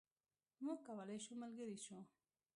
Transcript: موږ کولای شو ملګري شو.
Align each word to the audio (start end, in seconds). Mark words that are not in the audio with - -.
موږ 0.63 0.79
کولای 0.87 1.17
شو 1.25 1.33
ملګري 1.41 1.77
شو. 1.85 1.97